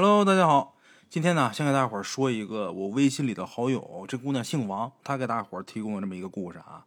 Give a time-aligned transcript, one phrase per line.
[0.00, 0.76] Hello，大家好，
[1.10, 6.86] 今天呢，先给大伙儿说一个我微信里的好友，这姑娘姓王，她给大伙儿提供了这么一个故事啊。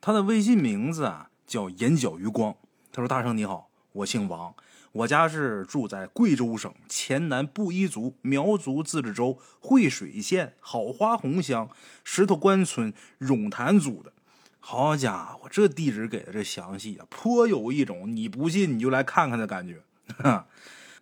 [0.00, 2.54] 她的微信名字啊叫眼角余光。
[2.90, 4.54] 她说：“大圣你好，我姓王，
[4.92, 11.68] 我家是住在贵州省黔南布依族苗族自治州惠水县好花红乡
[12.02, 14.10] 石头关村绒坛组的。
[14.58, 19.82] 好家伙，这地址给的这详细啊，颇有一种你不信你就来看看的感觉。”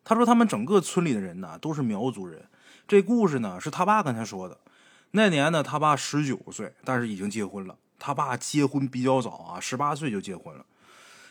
[0.09, 2.45] 他说：“他们整个村里的人呢，都是苗族人。
[2.87, 4.57] 这故事呢，是他爸跟他说的。
[5.11, 7.75] 那年呢，他爸十九岁，但是已经结婚了。
[7.99, 10.65] 他爸结婚比较早啊，十八岁就结婚了。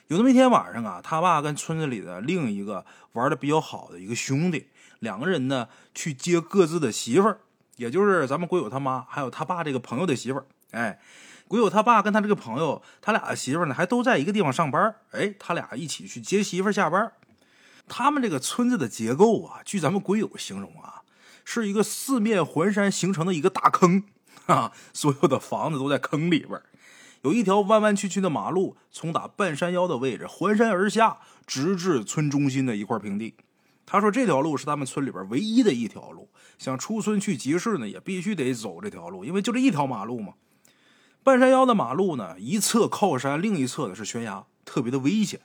[0.07, 4.67] 有那么一天晚上啊，他爸跟村子里的另一个玩的比较好的一个兄弟，
[4.99, 7.39] 两个人呢去接各自的媳妇儿，
[7.77, 10.45] 也就是咱们鬼友他妈还有他爸这个朋友的媳妇儿。
[10.71, 10.99] 哎，
[11.47, 14.93] 鬼友他爸跟他这个朋友，他俩的媳妇儿呢还都在一个地方上班。
[15.11, 17.09] 哎，他俩一起去接媳妇儿下班。”
[17.87, 21.03] 他们这个村子的结构啊，据咱们鬼友形容啊，
[21.43, 24.03] 是一个四面环山形成的一个大坑
[24.47, 26.61] 啊，所有的房子都在坑里边
[27.23, 33.35] 有一条弯弯曲曲的马路，从打半山腰的位置环山而下，直至村中心的一块平地。
[33.85, 40.33] 他说这条路是他们村里边唯一的一条路，想出村去集市呢，也必须得走这条路，因为就这一条马路嘛。
[41.23, 45.39] 半山腰的马路呢，一侧靠山，另一侧的是悬崖，特别的危险。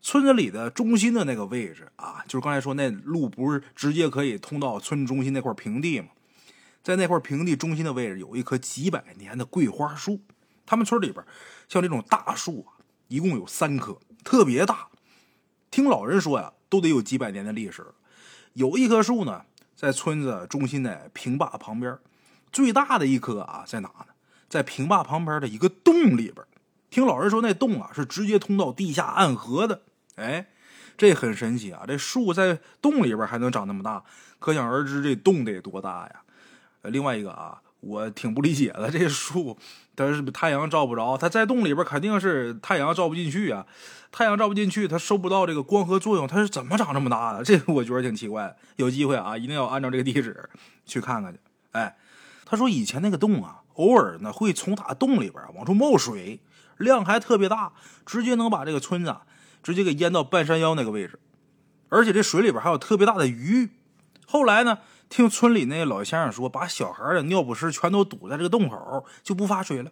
[0.00, 6.08] 村子里的中心的那个位置啊，就是刚才说那路不是直接可以通到村中心那块平地吗？
[6.82, 10.20] 在那块平地中心的位置有一棵几百年的桂花树。
[10.64, 11.24] 他们村里边
[11.68, 14.88] 像这种大树啊，一共有三棵，特别大。
[15.70, 17.86] 听老人说呀，都得有几百年的历史。
[18.54, 19.42] 有一棵树呢，
[19.74, 21.98] 在村子中心的平坝旁边，
[22.52, 24.06] 最大的一棵啊，在哪呢？
[24.48, 26.46] 在平坝旁边的一个洞里边。
[26.90, 29.82] 听老人说，那洞啊是直接通到地下暗河的。
[30.18, 30.44] 哎，
[30.96, 31.84] 这很神奇啊！
[31.86, 34.02] 这树在洞里边还能长那么大，
[34.40, 36.20] 可想而知这洞得多大呀！
[36.82, 39.56] 呃，另外一个啊，我挺不理解的，这树
[39.94, 43.64] 它是太阳照不着，它在洞里边肯定是太阳照不进去啊，
[44.10, 47.44] 太阳照不进去，它收不到这个光合作用，它是怎么长这么大的？
[47.44, 48.56] 这个我觉得挺奇怪。
[48.76, 50.48] 有机会啊，一定要按照这个地址
[50.84, 51.38] 去看看去。
[51.72, 51.96] 哎，
[52.44, 56.40] 他说以前那个洞啊，偶尔呢会从它洞里边往出冒水，
[56.76, 57.72] 量还特别大，
[58.06, 59.14] 直接能把这个村子。
[59.68, 61.20] 直接给淹到半山腰那个位置，
[61.90, 63.68] 而且这水里边还有特别大的鱼。
[64.26, 64.78] 后来呢，
[65.10, 69.90] 听村里那个老先生说，把小孩的尿不湿全都堵在这个洞口，就不发水了。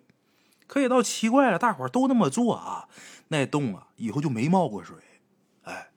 [0.66, 2.88] 可也倒奇怪了，大伙都那么做啊，
[3.28, 4.96] 那洞啊以后就没冒过水。
[5.64, 5.90] 哎，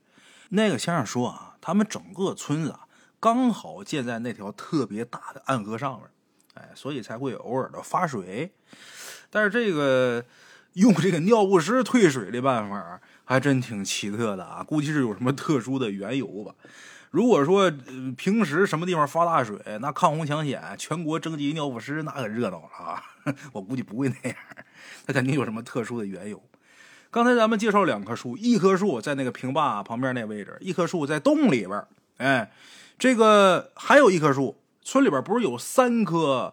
[0.50, 2.82] 那个先生说啊，他们整个村子啊
[3.18, 6.10] 刚好建在那条特别大的暗河上面，
[6.56, 8.52] 哎，所以才会偶尔的发水。
[9.30, 10.26] 但是这个
[10.74, 13.00] 用这个尿不湿退水的办法。
[13.30, 16.52] 还真挺奇特的啊，估计是有什么特殊的缘由吧。
[17.12, 17.72] 如果说
[18.18, 23.04] 平时什么地方发大水，那抗洪抢险，全国征集尿不湿，那可热闹了啊！
[23.54, 24.38] 我估计不会那样，
[25.06, 26.42] 那肯定有什么特殊的缘由。
[27.12, 31.86] 刚才咱们介绍两棵树，一棵树在那个平坝旁边那位置，一棵树在洞里边。
[32.18, 32.52] 哎，
[32.98, 36.52] 这个还有一棵树，村里边不是有三棵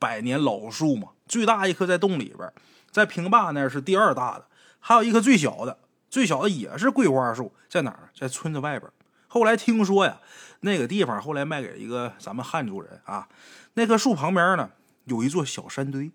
[0.00, 1.10] 百年老树吗？
[1.28, 2.52] 最大一棵在洞里边，
[2.90, 4.46] 在平坝那是第二大的，
[4.80, 5.78] 还有一棵最小的。
[6.08, 8.10] 最小的也是桂花树，在哪儿？
[8.18, 8.90] 在村子外边。
[9.28, 10.20] 后来听说呀，
[10.60, 13.28] 那个地方后来卖给一个咱们汉族人啊。
[13.74, 14.70] 那棵树旁边呢，
[15.04, 16.10] 有一座小山堆。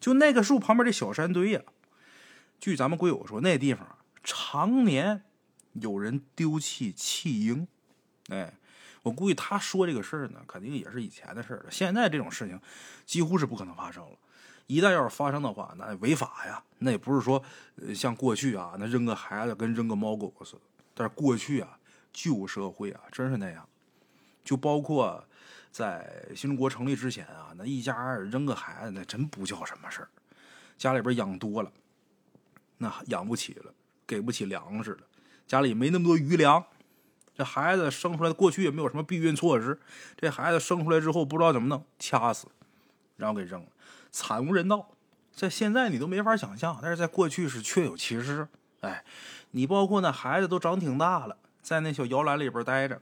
[0.00, 1.60] 就那个树旁边的小山堆呀，
[2.58, 3.86] 据咱们龟友说，那地方
[4.24, 5.22] 常年
[5.74, 7.68] 有人丢弃弃婴。
[8.30, 8.54] 哎，
[9.02, 11.66] 我估计他说这个事儿呢，肯定也是以前的事儿了。
[11.70, 12.58] 现在这种事情
[13.04, 14.16] 几乎是不可能发生了。
[14.70, 16.62] 一旦要是发生的话，那违法呀！
[16.78, 17.42] 那也不是说，
[17.92, 20.60] 像过去啊，那扔个孩子跟扔个猫狗似的。
[20.94, 21.76] 但是过去啊，
[22.12, 23.68] 旧社会啊，真是那样。
[24.44, 25.24] 就包括
[25.72, 30.08] 在新中国成立之前啊，那一家扔个孩子，那真不叫什么事儿。
[30.78, 31.72] 家里边养多了，
[32.78, 33.74] 那养不起了，
[34.06, 35.00] 给不起粮食了，
[35.48, 36.64] 家里没那么多余粮，
[37.36, 39.80] 这孩子生出来，过去也没有什么避孕措施，
[40.16, 42.46] 这孩子生出来之后不知道怎么弄，掐死，
[43.16, 43.66] 然后给扔了。
[44.10, 44.90] 惨无人道，
[45.32, 48.48] 在现在你都没法想象，但是在过去是确有其事。
[48.80, 49.04] 哎，
[49.50, 53.00] 你包括那孩子都长挺大了，在那小摇篮里边待着，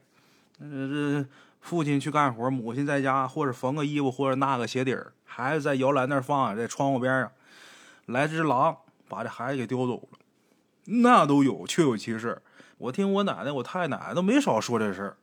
[0.58, 1.24] 呃，
[1.60, 7.32] 父亲去干活，母亲在家或者缝个衣服或者纳个鞋底儿，孩子在摇篮那放，在窗户边上，
[8.06, 8.76] 来只狼
[9.08, 10.18] 把这孩子给叼走了，
[10.84, 12.42] 那都有确有其事。
[12.78, 15.16] 我听我奶奶、我太奶都没少说这事儿。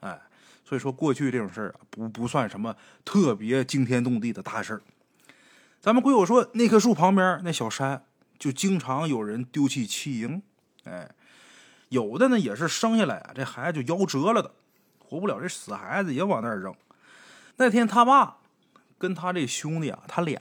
[0.00, 0.20] 哎，
[0.64, 4.82] 所以说过去这种事儿啊，不不算什么特别惊天动地的大事儿。
[5.80, 8.04] 咱们鬼友说，那棵树旁边那小山，
[8.38, 10.42] 就经常有人丢弃弃婴，
[10.84, 11.08] 哎，
[11.88, 14.52] 有的呢也是生下来啊，这孩子就夭折了的，
[14.98, 16.74] 活不了这死孩子也往那儿扔。
[17.56, 18.36] 那天他爸
[18.98, 20.38] 跟他这兄弟啊，他俩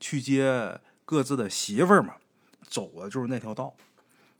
[0.00, 2.14] 去接各自的媳妇儿嘛，
[2.66, 3.74] 走的就是那条道。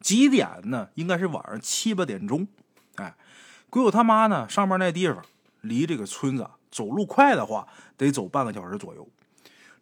[0.01, 0.89] 几点呢？
[0.95, 2.49] 应该是晚上七八点钟。
[2.95, 3.15] 哎，
[3.69, 5.23] 鬼友他妈呢上班那地方
[5.61, 7.69] 离这个村子走路快的话
[7.99, 9.07] 得走半个小时左右。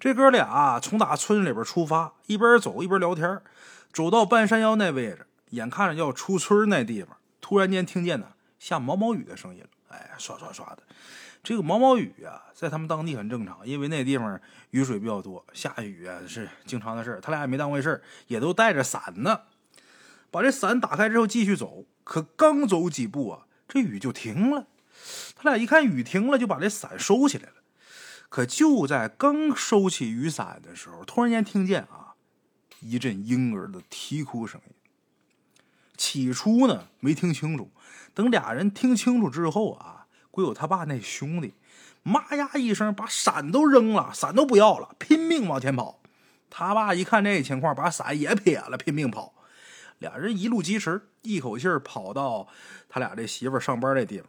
[0.02, 3.40] 这哥俩从打村里边出发，一边走一边聊天，
[3.92, 8.26] 走到半山腰那位置，眼看着要出村那地方，突然间听见呢
[8.58, 9.68] 下毛毛雨的声音了。
[9.90, 10.78] 哎，唰唰唰的，
[11.44, 14.40] 这个毛毛雨啊，在他们当地很正常，因为那地方
[14.70, 19.42] 雨水比较多，下雨啊是经常的事他俩也没当回事也都带着伞呢。
[20.32, 24.66] 把这伞打开之后继续走，可刚走几步啊，这雨就停了。
[25.36, 27.61] 他俩一看雨停了，就把这伞收起来了。
[28.32, 32.14] 可就在刚收起雨伞的时候，突然间听见啊
[32.80, 34.74] 一阵婴儿的啼哭声音。
[35.98, 37.70] 起初呢没听清楚，
[38.14, 41.52] 等俩人听清楚之后啊，归有他爸那兄弟，
[42.02, 46.00] 妈呀一声把伞都扔了，伞都不要了，拼命往前跑。
[46.48, 49.34] 他爸一看这情况，把伞也撇了，拼命跑。
[49.98, 52.48] 俩人一路疾驰，一口气跑到
[52.88, 54.26] 他俩这媳妇上班那地方。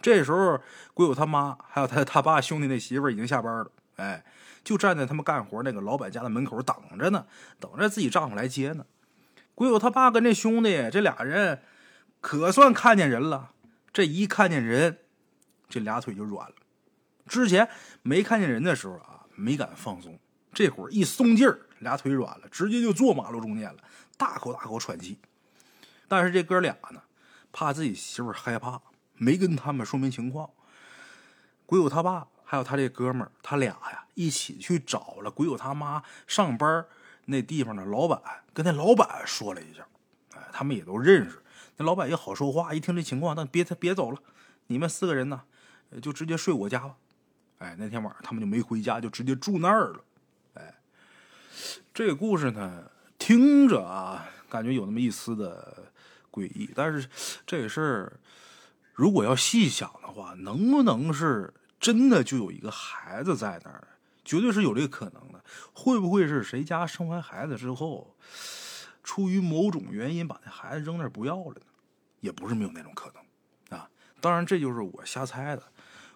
[0.00, 0.58] 这时候，
[0.94, 4.24] 鬼友他妈还有他他爸兄弟那媳妇已经下班了，哎，
[4.64, 7.26] 就站在他们干活那个老板家的门口等着呢，
[7.58, 8.86] 等着自己丈夫来接呢。
[9.54, 11.60] 鬼友他爸跟这兄弟这俩人
[12.20, 13.50] 可算看见人了，
[13.92, 15.00] 这一看见人，
[15.68, 16.54] 这俩腿就软了。
[17.26, 17.68] 之前
[18.02, 20.18] 没看见人的时候啊，没敢放松，
[20.54, 23.76] 这会儿一松劲儿，俩腿软了，直接就坐马路中间了，
[24.16, 25.18] 大口大口喘气。
[26.08, 27.02] 但是这哥俩呢，
[27.52, 28.80] 怕自己媳妇害怕。
[29.20, 30.48] 没跟他们说明情况，
[31.66, 36.86] 鬼友他爸还有他这哥们儿，他俩呀一起去找了鬼友他妈上班
[37.26, 38.18] 那地方的老板，
[38.54, 39.86] 跟那老板说了一下，
[40.34, 41.42] 哎，他们也都认识。
[41.76, 44.18] 那老板也好说话，一听这情况，那别他别走了，
[44.68, 45.42] 你们四个人呢，
[46.00, 46.96] 就直接睡我家吧。
[47.58, 50.04] 哎，那天晚上他们就没回家，就直接住那儿了。
[50.54, 50.74] 哎，
[51.92, 55.92] 这个故事呢，听着啊，感觉有那么一丝的
[56.32, 57.06] 诡异，但是
[57.46, 58.12] 这个事儿。
[59.00, 63.88] 如果要细想的话，能不能是真的就有一个孩子在那儿？
[64.26, 65.42] 绝对是有这个可能的。
[65.72, 68.14] 会不会是谁家生完孩子之后，
[69.02, 71.62] 出于某种原因把那孩子扔那儿不要了呢？
[72.20, 73.88] 也不是没有那种可能啊。
[74.20, 75.62] 当然，这就是我瞎猜的。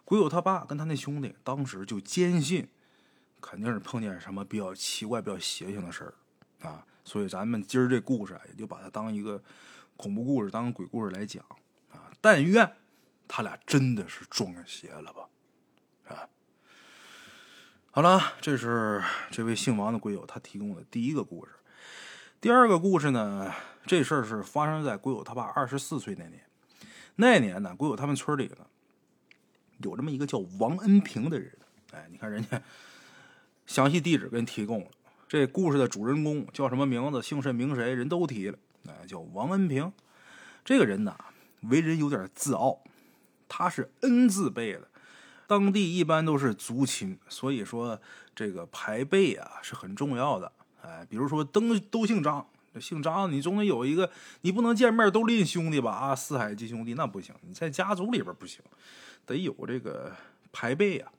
[0.05, 2.69] 鬼友他爸跟他那兄弟当时就坚信，
[3.41, 6.85] 肯定是碰见什么比较奇怪、比较邪性的事儿啊。
[7.03, 9.43] 所以咱们今儿这故事啊，也就把它当一个
[9.97, 11.43] 恐怖故事、当鬼故事来讲。
[12.25, 12.73] 但愿
[13.29, 15.29] 他俩真的是撞邪了吧？
[16.09, 16.25] 啊，
[17.91, 21.53] 好了，这是这位姓王的鬼友他提供的第一个故事。
[22.41, 23.53] 第二个故事呢，
[23.85, 26.41] 这事儿是发生在鬼友他爸二十四岁那年。
[27.17, 28.65] 那年呢，鬼友他们村里呢
[29.83, 31.53] 有这么一个叫王恩平的人。
[31.93, 32.63] 哎，你看人家
[33.67, 34.87] 详细地址给你提供了。
[35.29, 38.59] 这故事的主人公叫什么名字、姓甚名谁，人都提了。
[38.89, 39.93] 哎，叫王恩平。
[40.65, 41.15] 这个人呢。
[41.69, 42.81] 为人有点自傲，
[43.49, 44.89] 他是恩字辈的，
[45.47, 48.01] 当地一般都是族亲，所以说
[48.35, 50.51] 这个排辈啊是很重要的。
[50.83, 52.47] 哎，比如说都都姓张，
[52.81, 54.11] 姓张你总得有一个，
[54.43, 55.93] 你不能见面都拎兄弟吧？
[55.93, 58.61] 啊，四海皆兄弟那不行，你在家族里边不行，
[59.25, 60.13] 得有这个
[60.53, 61.11] 排辈啊。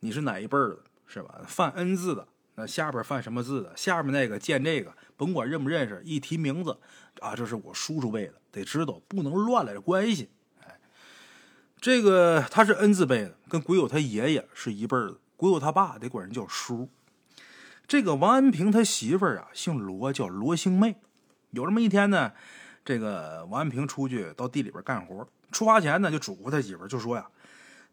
[0.00, 1.40] 你是哪一辈的，是吧？
[1.46, 2.26] 犯恩字的，
[2.56, 3.72] 那下边犯什么字的？
[3.76, 6.76] 下面那个见这个，甭管认不认识，一提名字
[7.20, 8.34] 啊，这是我叔叔辈的。
[8.50, 10.28] 得知道不能乱了这关系，
[10.60, 10.78] 哎，
[11.80, 16.88] 这个他是恩字辈的，跟鬼友他爷爷是一辈的，鬼友他爸得管人叫叔。
[17.86, 20.96] 这个王恩平他媳妇儿啊姓罗，叫罗星妹。
[21.50, 22.32] 有这么一天呢，
[22.84, 27.26] 这个王恩平出去到地里边干活，出发前呢就嘱咐他媳妇儿，就说呀，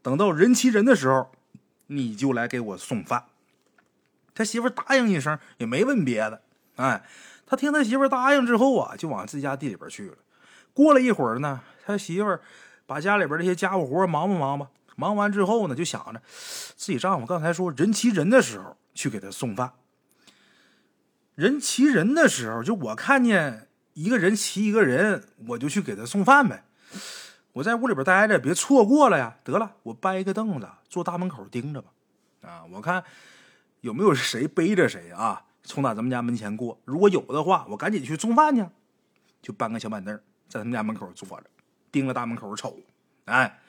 [0.02, 1.32] 等到人齐人的时候，
[1.88, 3.26] 你就来给我送饭。
[4.34, 6.42] 他媳妇答应一声，也没问别的，
[6.76, 7.06] 哎，
[7.50, 10.18] 他听他媳妇答应之后啊，就往自己家地里边去了。
[10.72, 12.38] 过了一会儿呢，他媳妇
[12.86, 14.70] 把家里边这些家务活忙不忙吧？
[14.96, 16.22] 忙完之后呢，就想着
[16.76, 19.74] 自己丈夫刚才说人骑人的时候去给他送饭。
[21.36, 26.66] 人骑人的时候，就我看见一个人骑一个人，我就去给他送饭呗。
[27.54, 29.38] 我在屋里边待着，别错过了呀。
[29.44, 31.90] 得了，我搬一个凳子坐大门口盯着吧。
[32.42, 33.04] 啊，我看
[33.82, 36.80] 有没有谁背着谁啊，从打咱们家门前过。
[36.86, 38.66] 如果有的话，我赶紧去送饭去，
[39.42, 40.20] 就搬个小板凳。
[40.48, 41.44] 在他们家门口坐着，
[41.92, 42.76] 盯着大门口瞅，
[43.26, 43.60] 哎，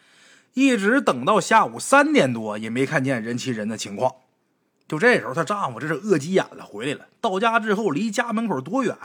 [0.55, 4.15] 一直等到下午三点多也没看见人骑人的情况。
[4.89, 7.07] 就这时候，她丈夫这是饿急眼了，回来了。
[7.21, 8.97] 到家之后，离家门口多远，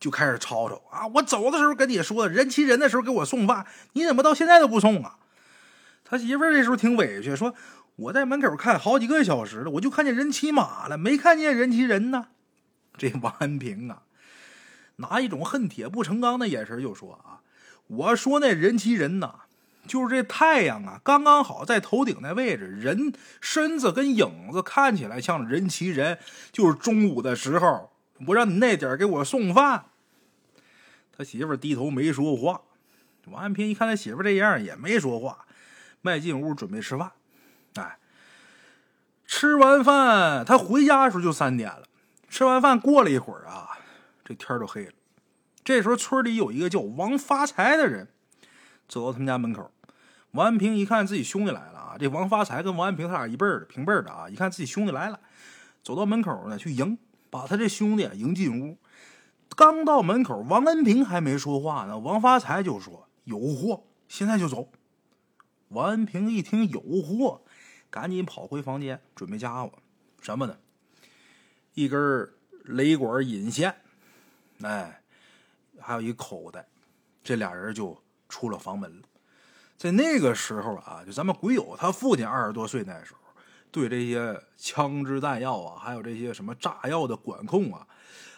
[0.00, 1.06] 就开始吵吵啊！
[1.14, 5.18] 我走的时候跟你说，人骑人的时候给我送饭，你怎么到现在都不送啊？
[6.04, 7.54] 他媳妇儿这时候挺委屈，说
[8.00, 12.28] ：“我在门口看好几个小时了，我就看见人骑马了，没看见人骑人呢。”
[12.96, 14.02] 这王安平啊，
[14.96, 17.40] 拿一种恨铁不成钢的眼神就说：“啊，
[17.86, 19.40] 我说那人骑人呐，
[19.86, 26.18] 就是这太阳啊，刚刚好在头顶那位置，人身子跟影子看起来像人骑人，
[26.52, 27.92] 就是中午的时候，
[28.26, 29.84] 我让你那点给我送饭。”
[31.16, 32.62] 他媳妇低头没说话。
[33.26, 35.44] 王安平一看他媳妇这样，也没说话。
[36.00, 37.12] 迈进屋准备吃饭，
[37.74, 37.98] 哎，
[39.26, 41.84] 吃完饭他回家的时候就三点了。
[42.28, 43.78] 吃完饭过了一会儿啊，
[44.24, 44.92] 这天都黑了。
[45.64, 48.08] 这时候村里有一个叫王发财的人
[48.88, 49.70] 走到他们家门口。
[50.32, 55.18] 王安平一看自己兄弟来了啊，这王发财跟王安平他俩一辈儿的平辈儿的啊，一看自己兄弟来了，
[55.82, 56.96] 走到门口呢去迎，
[57.30, 58.78] 把他这兄弟迎进屋。
[59.56, 64.68] 刚到门口，王安平还没说话呢，王发财就说：“有货，现在就走。”
[65.70, 67.42] 王安平一听有货，
[67.90, 69.72] 赶紧跑回房间准备家伙，
[70.20, 70.56] 什么呢？
[71.74, 72.32] 一根
[72.64, 73.74] 雷管引线，
[74.62, 75.02] 哎，
[75.80, 76.66] 还有一口袋。
[77.22, 79.02] 这俩人就出了房门了。
[79.76, 83.20] 在那个时候啊，就咱们鬼友他父亲二十多岁那时候，
[83.70, 87.86] 对这些枪支弹药啊，还有这些什么炸药的管控啊，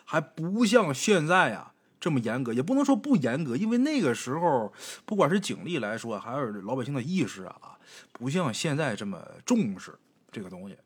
[0.05, 1.72] 还不像现在啊。
[2.03, 4.73] 这么严格也不能说不严格，因为那个时候
[5.07, 7.79] 不管是警力来说，还是老百姓的意识啊，
[8.11, 9.97] 不像现在这么重视
[10.33, 10.77] 这个东西。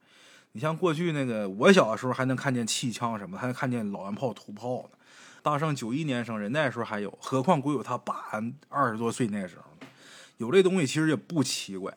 [0.52, 4.98] 你像过去那个，我小的时候还能看见气枪什么，还能看见老烟炮、土炮呢。
[5.42, 9.64] 大圣九一年生人，那时候还有，何况鬼友他爸二十多岁那时候
[10.36, 11.96] 有这东西其实也不奇怪。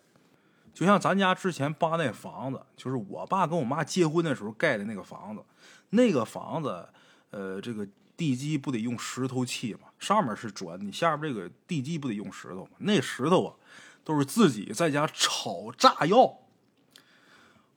[0.74, 5.44] 就像咱家之前扒那房子，就是我爸跟我妈结婚的时候盖的那个房子，
[5.90, 6.88] 那个房子，
[7.32, 7.86] 呃，这个。
[8.20, 9.88] 地基不得用石头砌吗？
[9.98, 12.72] 上面是砖，你下边这个地基不得用石头吗？
[12.80, 13.56] 那石头啊，
[14.04, 16.40] 都是自己在家炒炸药。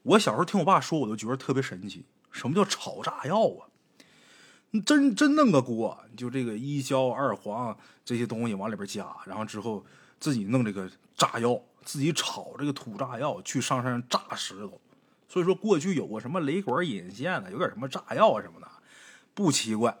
[0.01, 2.03] 我小时候听我爸说，我都觉得特别神奇。
[2.29, 3.71] 什么叫炒炸药啊？
[4.71, 9.85] 你真真弄个锅，就这个一硝二黄这些东西往里边加，然后之后
[10.19, 14.81] 自己弄这个炸药，自己炒这个土炸药去上山炸石头。
[15.29, 18.67] 所以说，过去有过什么雷管引线的，有点什么炸药啊什么的，
[19.33, 19.97] 不奇怪。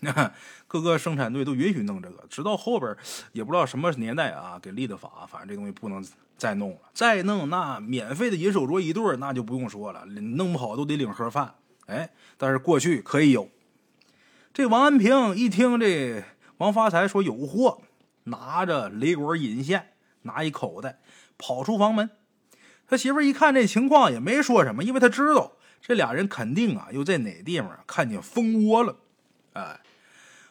[0.68, 2.96] 各个生产队都允许弄这个，直到后边
[3.32, 6.04] 也不知道什么年代啊，给立的法，反正这东西不能
[6.36, 6.78] 再弄了。
[6.94, 11.54] 再弄那免费的银手镯一对那就不用说了，弄不好都得领盒饭。
[11.86, 13.48] 哎，但是过去可以有。
[14.54, 16.22] 这王安平一听这
[16.58, 17.80] 王发财说有货，
[18.24, 21.00] 拿着雷管引线，拿一口袋，
[21.36, 22.10] 跑出房门。
[22.86, 28.96] 他媳妇一看这情况，也没说什么，因为他知道这俩人肯定啊又在哪地方看见蜂窝了。
[29.54, 29.80] 哎。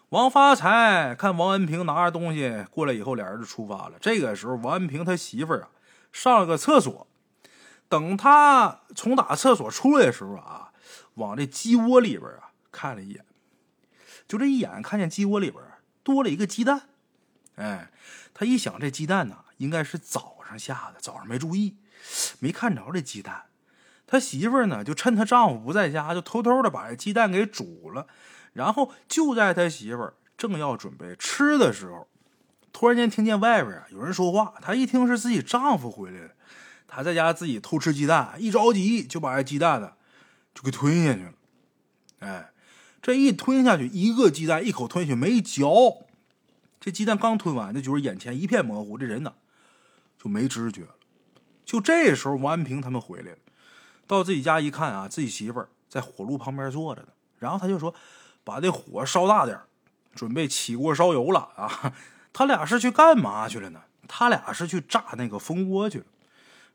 [0.09, 3.95] 王发财看王安平拿着东西过来以后，俩人就出发了。
[3.99, 5.69] 这个时候，王安平他媳妇儿啊
[6.13, 7.05] 上了个厕所。
[7.89, 10.71] 等他从打厕所出来的时候啊，
[11.15, 13.25] 往这鸡窝里边啊看了一眼，
[14.27, 15.61] 就这一眼看见鸡窝里边
[16.03, 16.83] 多了一个鸡蛋。
[17.55, 17.91] 哎，
[18.33, 21.75] 他一想，这鸡蛋呢应该是早上下的，早上没注意，
[22.39, 23.47] 没看着这鸡蛋。
[24.05, 28.07] 他媳妇儿呢就趁他丈夫不在家，就偷偷的把这鸡蛋给煮了。
[28.57, 32.07] 然后就在他媳妇儿正要准备吃的时候，
[32.73, 34.55] 突然间听见外边有人说话。
[34.63, 36.31] 他一听是自己丈夫回来了，
[36.87, 39.93] 他在家自己偷吃鸡蛋，一着急就把这鸡蛋呢
[40.55, 41.33] 就给吞下去了。
[42.17, 42.51] 哎，
[42.99, 46.07] 这一吞下去，一个鸡蛋一口吞下去没嚼，
[46.79, 49.35] 这鸡蛋刚吞完，那就觉得眼前一片模糊，这人呢
[50.17, 50.95] 就没知觉了。
[51.63, 53.37] 就这时候，王安平他们回来了，
[54.07, 57.93] 到自己家一看啊，自己媳妇儿在火炉旁边坐着呢，然后他就说。
[58.47, 59.59] 把这火烧大点
[60.15, 61.93] 准备起锅烧油了啊！
[62.31, 63.81] 他俩是去干嘛去了呢？
[64.07, 66.05] 他俩是去炸那个蜂窝去了，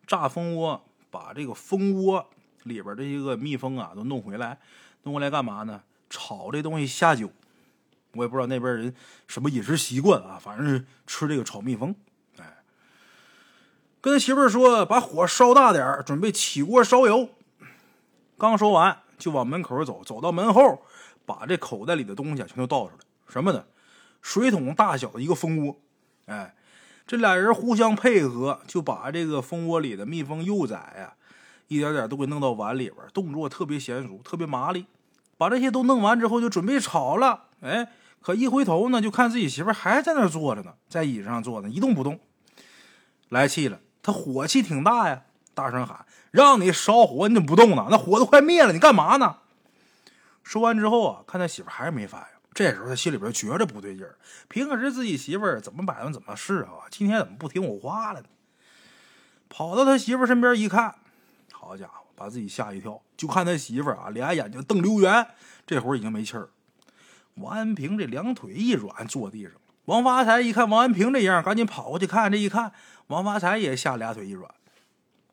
[0.06, 2.28] 炸蜂窝，把这个蜂窝
[2.64, 4.58] 里边这些个蜜蜂啊都弄回来，
[5.04, 5.82] 弄回来干嘛呢？
[6.10, 7.30] 炒这东西下酒。
[8.12, 8.94] 我也不知道那边人
[9.26, 11.96] 什么饮食习惯啊，反正是吃这个炒蜜蜂。
[12.36, 12.58] 哎，
[14.02, 17.30] 跟他媳妇儿说，把火烧大点准备起锅烧油。
[18.36, 20.82] 刚说完，就往门口走，走到门后。
[21.24, 23.64] 把这口袋里的东西全都倒出来，什么呢？
[24.20, 25.76] 水桶大小的一个蜂窝，
[26.26, 26.54] 哎，
[27.06, 31.14] 这俩人互相配合，就把这个蜂窝里的蜜蜂幼崽呀，
[31.66, 34.86] 一点点都给弄到碗里边，动作特别娴熟，特别麻利。
[35.36, 37.46] 把这些都弄完之后，就准备炒了。
[37.62, 37.88] 哎，
[38.20, 42.20] 可一回头呢，就看自己媳妇还在那坐着呢，在椅子上坐着，一动不动。
[43.28, 47.88] 来气了，他火气挺大呀，大声喊：“让你烧火，你怎么不动呢？
[47.90, 49.38] 那火都快灭了，你干嘛呢？”
[50.42, 52.26] 说完之后啊，看他媳妇还是没反应。
[52.54, 54.18] 这时候他心里边觉着不对劲儿，
[54.49, 58.26] 平时自己媳妇怎么摆弄怎么是啊，今天怎么不听我话了呢？
[59.49, 60.94] 跑到他媳妇身边一看，
[61.50, 63.00] 好家伙，把自己吓一跳。
[63.16, 65.26] 就看他媳妇啊，俩眼睛瞪溜圆，
[65.66, 66.49] 这会儿已经没气儿。
[67.37, 69.52] 王安平这两腿一软，坐地上。
[69.87, 72.30] 王发财一看王安平这样，赶紧跑过去看。
[72.30, 72.72] 这一看，
[73.06, 74.52] 王发财也吓俩腿一软。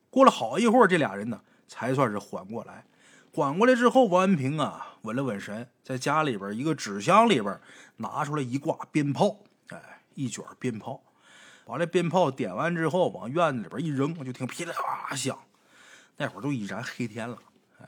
[0.09, 2.85] 过了好一会儿，这俩人呢才算是缓过来。
[3.33, 7.59] 缓过来之后，王安平啊稳了稳神，在家里边一个纸箱里边
[7.97, 9.37] 拿出来一挂鞭炮，
[9.69, 11.01] 哎，一卷鞭炮，
[11.65, 15.37] 把这鞭炮点完之后，往院子里边一扔，就听噼里啪啦响。
[16.17, 17.37] 那会儿都已然黑天了，
[17.79, 17.87] 哎，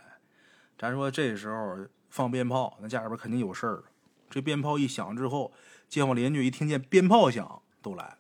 [0.78, 1.78] 咱说这时候
[2.10, 3.84] 放鞭炮，那家里边肯定有事儿。
[4.30, 5.52] 这鞭炮一响之后，
[5.90, 8.18] 街坊邻居一听见鞭炮响，都来。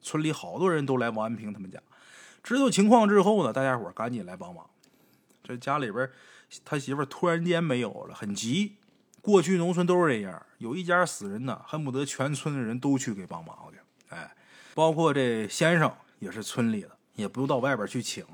[0.00, 1.78] 村里好多人都来王安平他们家，
[2.42, 4.70] 知道情况之后呢，大家伙赶紧来帮忙。
[5.42, 6.10] 这家里边。
[6.64, 8.76] 他媳妇突然间没有了，很急。
[9.20, 13.80] 过去农村都是这样，有一家死人呢，恨不得全村的人都去给帮忙去。
[14.14, 14.34] 哎，
[14.74, 18.24] 包括这先生也是村里的，也不用到外边去请。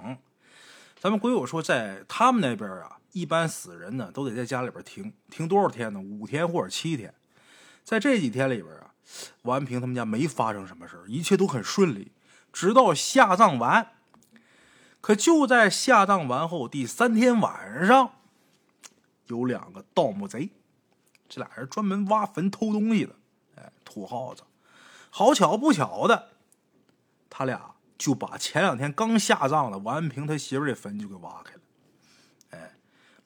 [1.00, 5.98] 咱们鬼友说，在他们那边啊，一般死人呢都得在家里边停停多少天呢？
[5.98, 7.14] 五天或者七天。
[7.82, 8.92] 在这几天里边啊，
[9.42, 12.12] 王安平他们家没发生什么事一切都很顺利，
[12.52, 13.92] 直到下葬完。
[15.02, 18.12] 可就在下葬完后第三天晚上，
[19.26, 20.48] 有两个盗墓贼，
[21.28, 23.12] 这俩人专门挖坟偷东西的，
[23.56, 24.44] 哎，土耗子。
[25.10, 26.30] 好巧不巧的，
[27.28, 31.60] 他俩就把前两天刚下葬的王安平他媳妇的坟就给挖开了。
[32.50, 32.72] 哎，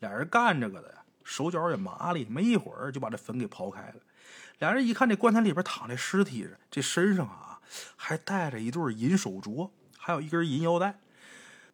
[0.01, 3.97] 俩人干这个的呀，手脚也麻利，没一会儿就把这坟给刨开了。
[4.61, 7.61] 俩人一看这棺材里边躺着尸体，这身上啊
[7.97, 9.69] 还带着一对银手镯，
[9.99, 10.99] 还有一根银腰带。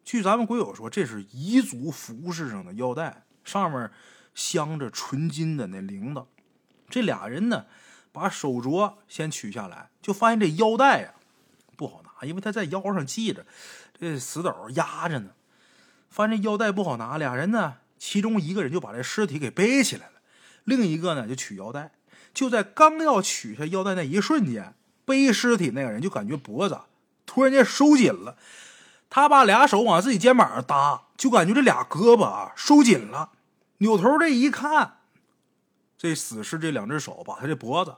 [0.03, 3.89] 据咱们鬼友说，这是彝族服饰上的腰带，上面
[4.35, 6.25] 镶着纯金的那铃铛。
[6.89, 7.65] 这俩人呢，
[8.11, 11.13] 把手镯先取下来，就发现这腰带呀
[11.77, 13.45] 不好拿，因为他在腰上系着，
[13.97, 15.31] 这死斗压着呢。
[16.09, 20.21] 发现这腰带不好拿，俩人呢，其中一个人就把这尸体给背起来了，
[20.65, 21.91] 另一个呢就取腰带。
[22.33, 24.75] 就在刚要取下腰带那一瞬间，
[25.05, 26.79] 背尸体那个人就感觉脖子
[27.25, 28.37] 突然间收紧了。
[29.15, 33.29] 他把俩手往自己肩膀上搭，就感觉这俩胳膊啊收紧了。
[33.77, 35.01] 扭头这一看，
[35.95, 37.93] 这死尸这两只手把他这脖子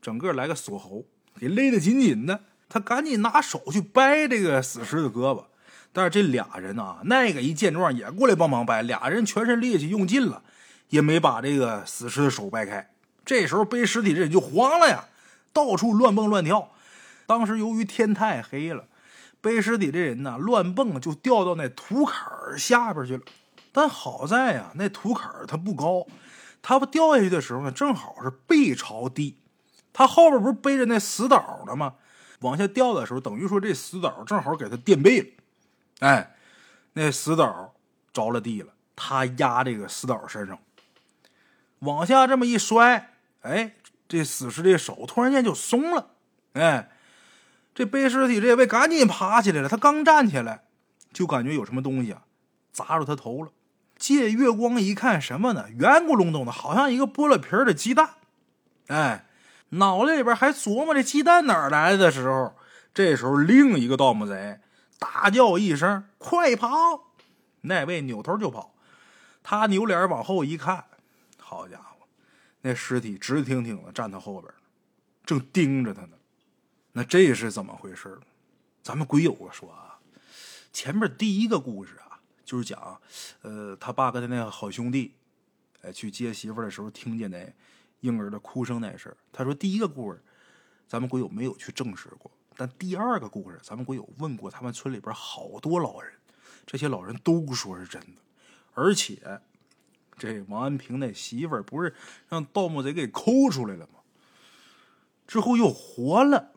[0.00, 1.02] 整个来个锁喉，
[1.36, 2.44] 给勒得紧紧的。
[2.68, 5.46] 他赶紧拿手去掰这个死尸的胳膊，
[5.92, 8.82] 但是这俩人啊，那个一见状也过来帮忙掰。
[8.82, 10.44] 俩人全身力气用尽了，
[10.90, 12.88] 也没把这个死尸的手掰开。
[13.24, 15.06] 这时候背尸体这人就慌了呀，
[15.52, 16.70] 到处乱蹦乱跳。
[17.26, 18.84] 当时由于天太黑了。
[19.42, 22.24] 背尸体这人呢，乱蹦就掉到那土坎
[22.56, 23.22] 下边去了。
[23.72, 26.06] 但好在呀，那土坎它不高，
[26.62, 29.36] 他不掉下去的时候呢，正好是背朝地。
[29.92, 31.94] 他后边不是背着那死倒的吗？
[32.40, 35.26] 往下掉的时候，等于说这死倒正好给他垫背了。
[36.00, 36.34] 哎，
[36.92, 37.74] 那死倒
[38.12, 40.58] 着了地了，他压这个死倒身上，
[41.80, 43.74] 往下这么一摔，哎，
[44.06, 46.10] 这死尸这手突然间就松了，
[46.52, 46.88] 哎。
[47.74, 50.64] 这背尸体这位赶紧爬起来了，他刚站起来，
[51.12, 52.22] 就感觉有什么东西啊
[52.72, 53.50] 砸着他头了。
[53.96, 55.66] 借月光一看，什么呢？
[55.70, 58.10] 圆咕隆咚的，好像一个剥了皮的鸡蛋。
[58.88, 59.26] 哎，
[59.70, 62.54] 脑袋里边还琢磨这鸡蛋哪儿来的时候，
[62.92, 64.58] 这时候另一个盗墓贼
[64.98, 67.12] 大叫一声：“快跑！”
[67.62, 68.74] 那位扭头就跑。
[69.42, 70.84] 他扭脸往后一看，
[71.38, 72.06] 好家伙，
[72.60, 74.52] 那尸体直挺挺的站他后边，
[75.24, 76.16] 正盯着他呢。
[76.92, 78.18] 那这是怎么回事
[78.82, 79.98] 咱们鬼友啊说啊，
[80.72, 83.00] 前面第一个故事啊，就是讲，
[83.40, 85.14] 呃，他爸跟他那个好兄弟，
[85.82, 87.50] 哎，去接媳妇的时候，听见那
[88.00, 89.16] 婴儿的哭声那事儿。
[89.32, 90.20] 他说第一个故事，
[90.86, 96.12] 咱们鬼友没有去证实过，但第二个故事，咱们鬼友问过他们村里边好多老人，
[96.66, 98.20] 这些老人都说是真的。
[98.74, 99.40] 而且，
[100.18, 101.94] 这王安平那媳妇儿不是
[102.28, 104.00] 让盗墓贼给抠出来了吗？
[105.26, 106.51] 之后又活了。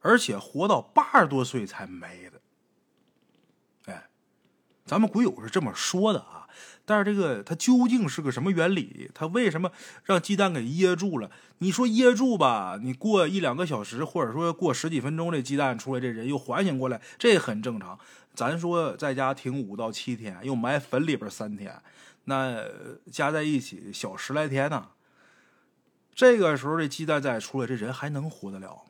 [0.00, 2.40] 而且活到八十多岁才没的，
[3.92, 4.08] 哎，
[4.84, 6.48] 咱们鬼友是这么说的啊。
[6.84, 9.10] 但是这个它究竟是个什么原理？
[9.14, 9.70] 它为什么
[10.02, 11.30] 让鸡蛋给噎住了？
[11.58, 17.96] 你说噎住吧，你过一两个小时，或者说过十几分钟，这鸡蛋出来，这人又缓醒过来，这很正常。
[18.34, 21.80] 咱说在家停五到七天，又埋坟里边三天，
[22.24, 22.64] 那
[23.12, 24.88] 加在一起小十来天呢。
[26.12, 28.84] 这个时候这鸡蛋再出来，这人还能活得了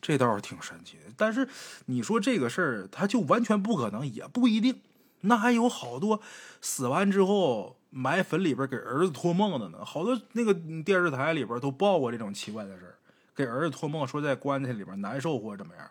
[0.00, 1.48] 这倒是挺神奇的，但是
[1.86, 4.80] 你说这个事儿，他就完全不可能，也不一定。
[5.22, 6.20] 那还有好多
[6.62, 12.94] 死完之后埋坟里边给儿子托梦的呢，好多那个电视台里边都报过这种奇怪的事儿，
[13.34, 15.90] 给儿子托梦说在棺材里边难受或者怎么样。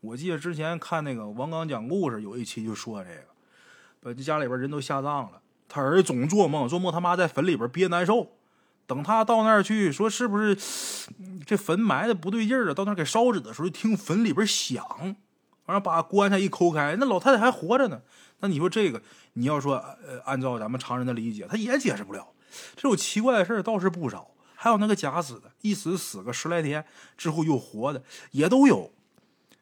[0.00, 3.24] 我记得之前看那个王刚讲故事，有一期就说这个，
[4.00, 8.30] 把家里边人都下葬了，他儿子总做梦，做梦他妈在坟里边憋难受。
[8.88, 10.56] 等他到那儿去，说是不是
[11.46, 12.74] 这坟埋的不对劲儿了？
[12.74, 14.82] 到那儿给烧纸的时候，听坟里边响，
[15.66, 18.00] 完了把棺材一抠开，那老太太还活着呢。
[18.40, 19.02] 那你说这个，
[19.34, 22.28] 你要说呃，按照咱们常人的理解，他也解释不了。
[22.76, 26.84] 这种奇怪的事儿倒是不少，还有那个假死的，一死死个十来天
[27.18, 28.90] 之后又活的，也都有。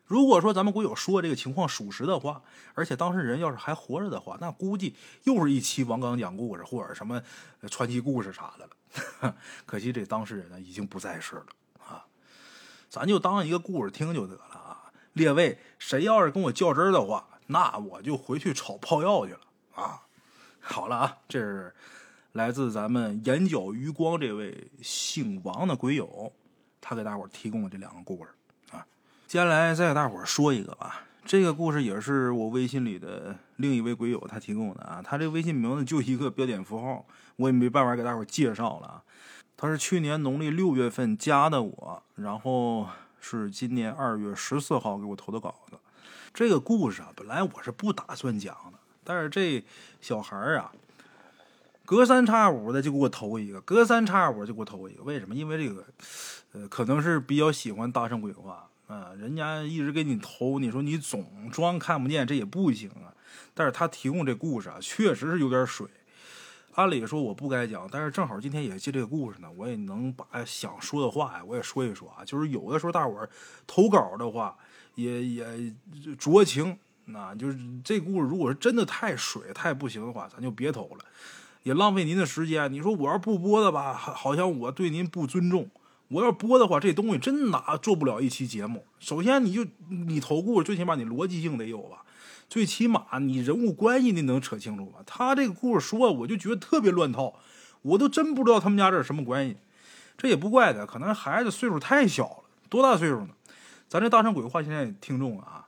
[0.04, 2.40] 如果说咱们鬼友说这个情况属实的话，
[2.74, 7.20] 而且当事人要是还活着的话，那估计又是一期王刚讲故事或者什么
[7.68, 8.70] 传奇故事啥的了。
[9.66, 11.46] 可惜这当事人呢已经不在世了
[11.86, 12.04] 啊，
[12.88, 14.92] 咱就当一个故事听就得了啊。
[15.12, 19.40] 列位，谁要是跟我较真的话，那我就回去炒泡药去了
[19.74, 20.02] 啊。
[20.60, 21.74] 好了啊，这是
[22.32, 26.32] 来自咱们眼角余光这位姓王的鬼友，
[26.80, 28.30] 他给大伙提供的这两个故事
[28.72, 28.86] 啊。
[29.26, 39.02] 接下来再给大伙说一个吧，这个故事也是我微信里的另一位鬼友他提供的啊，他这微信名字就一个标点符号，我也没办法给大伙介绍了啊。
[39.56, 42.88] 他是去年农历六月份加的我，然后
[43.20, 45.78] 是今年二月十四号给我投的稿子。
[46.34, 49.64] 这个故事啊，本来我是不打算讲的，但是这
[50.02, 50.70] 小孩啊，
[51.86, 55.02] 隔三差五的就给我投一个，隔三差五就给我投一个。
[55.02, 55.34] 为什么？
[55.34, 55.86] 因为这个，
[56.52, 58.68] 呃，可能是比较喜欢大圣鬼话。
[58.86, 63.10] 啊，人家一直给你投，你说你总装看不见，这也不行啊。
[63.54, 65.88] 但是他提供这故事啊，确实是有点水。
[66.76, 72.22] 按理说我不该讲，但是正好今天也接这个故事呢，我也能把想说的话呀，我也说一说啊。
[72.22, 73.28] 就是有的时候大伙儿
[73.66, 74.54] 投稿的话，
[74.94, 75.46] 也也
[76.18, 76.78] 酌情。
[77.06, 81.04] 那就是这故事，如果是真的太水太不行的话，咱就别投了，
[81.62, 82.70] 也浪费您的时间。
[82.70, 85.70] 你说我要不播的吧，好像我对您不尊重。
[86.08, 88.84] 我要播的话，这东西真拿做不了一期节目。
[89.00, 92.04] 首先，你就你投故事，最起码你逻辑性得有吧，
[92.48, 95.00] 最起码你人物关系你能扯清楚吧。
[95.06, 97.34] 他这个故事说，我就觉得特别乱套，
[97.82, 99.56] 我都真不知道他们家这是什么关系。
[100.16, 103.28] 这也不怪他，可能孩子岁数太小了，多大岁数呢？
[103.88, 105.66] 咱这大圣鬼话现在听众啊，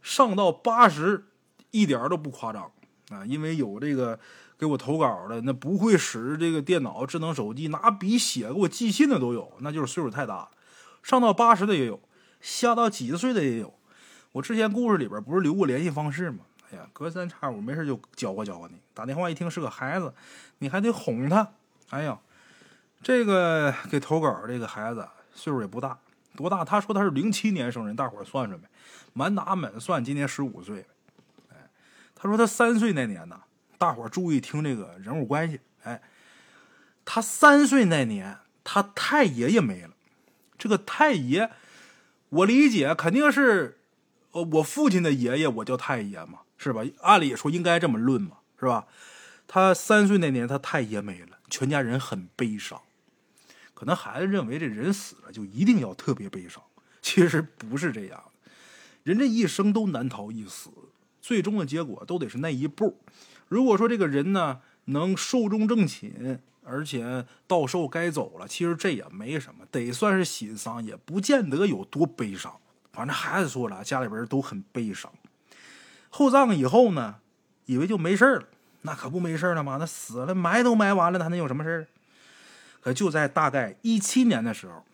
[0.00, 1.24] 上到八十，
[1.70, 2.70] 一点都不夸张
[3.10, 4.18] 啊，因为有这个。
[4.58, 10.50] 给我投稿的那不会使这个电脑、智能手机，拿笔写给我寄信的都有，那就是岁数太大了。
[11.02, 12.00] 上到八十的也有，
[12.40, 13.74] 下到几十岁的也有。
[14.32, 16.38] 我之前故事里边不是留过联系方式吗？
[16.70, 18.80] 哎呀，隔三差五没事就教过教过你。
[18.94, 20.12] 打电话一听是个孩子，
[20.58, 21.46] 你还得哄他。
[21.90, 22.18] 哎呀，
[23.02, 25.98] 这个给投稿这个孩子岁数也不大，
[26.34, 26.64] 多大？
[26.64, 28.66] 他说他是零七年生人，大伙儿算算呗，
[29.12, 30.86] 满打满算今年十五岁。
[31.50, 31.68] 哎，
[32.14, 33.40] 他说他三岁那年呢。
[33.76, 35.60] 大伙儿注意听这个人物关系。
[35.82, 36.00] 哎，
[37.04, 39.90] 他三岁那年，他太爷爷没了。
[40.56, 41.50] 这个太爷，
[42.28, 43.80] 我理解肯定是，
[44.32, 46.82] 呃，我父亲的爷爷，我叫太爷嘛，是吧？
[47.00, 48.86] 按理说应该这么论嘛，是吧？
[49.46, 52.80] 他三岁那年，他太爷没了，全家人很悲伤。
[53.74, 56.62] 可能孩子认为这人死了就一定要特别悲伤，
[57.02, 58.22] 其实不是这样。
[59.02, 60.70] 人这一生都难逃一死，
[61.20, 63.00] 最终的结果都得是那一步。
[63.48, 72.56] 如果说这个人呢能寿终正寝，而且到寿该走了，其实这也没什么，得算是喜丧，也不见得有多悲伤。
[72.92, 75.10] 反正孩子说了，家里边都很悲伤。
[76.10, 77.16] 后葬以后呢，
[77.64, 78.44] 以为就没事了，
[78.82, 79.78] 那可不没事了吗？
[79.80, 81.88] 那死了埋都埋完了，他能有什么事
[82.82, 84.84] 可就在大概一七年的时候，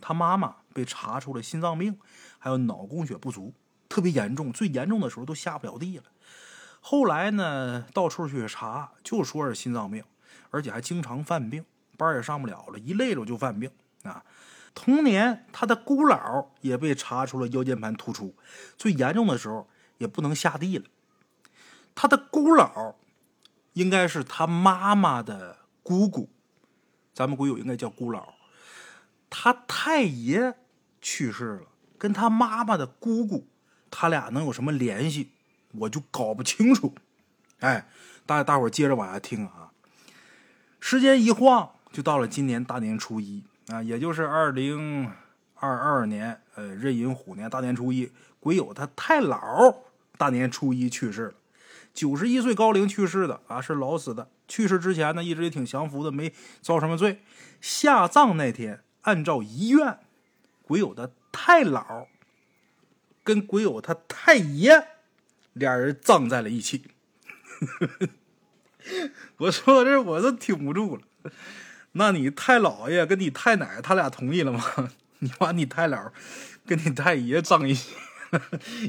[0.00, 1.98] 他妈妈被查出了心脏病，
[2.38, 3.52] 还有脑供血不足，
[3.88, 6.04] 特别严重，最严重的时候都下不了地了。
[6.80, 10.04] 后来呢，到处去查，就说是心脏病，
[10.50, 11.64] 而且还经常犯病，
[11.96, 13.68] 班也上不了了，一累着就犯病
[14.04, 14.22] 啊。
[14.74, 18.34] 同年，他的姑姥也被查出了腰间盘突出，
[18.76, 20.84] 最严重的时候也不能下地了。
[21.94, 22.94] 他的姑姥
[23.72, 26.30] 应该是他妈妈的姑姑，
[27.12, 28.22] 咱们鬼友应该叫姑姥。
[29.30, 30.54] 他太爷
[31.00, 31.62] 去世了，
[31.98, 33.48] 跟他妈妈的姑姑，
[33.90, 35.32] 他俩能有什么联系？
[35.72, 36.94] 我就搞不清楚，
[37.58, 37.88] 哎，
[38.24, 39.72] 大大伙接着往下听啊。
[40.80, 45.10] 时间一晃，就到了今年大年初一啊，也就是二零
[45.54, 49.76] 二二年呃壬寅虎年大年初一，鬼友他太姥
[50.16, 51.34] 大年初一去世了，
[51.92, 54.30] 九十一岁高龄去世的啊，是老死的。
[54.46, 57.20] 去世之前呢，一直也挺降服的，没遭什么罪。
[57.60, 59.98] 下葬那天，按照遗愿，
[60.62, 62.06] 鬼友的太姥
[63.22, 64.88] 跟鬼友他太爷。
[65.54, 66.84] 俩人葬在了一起，
[69.38, 71.02] 我说这我都挺不住了。
[71.92, 74.62] 那你太姥爷跟你太奶他俩同意了吗？
[75.20, 76.10] 你把你太姥
[76.66, 77.94] 跟你太爷葬一起，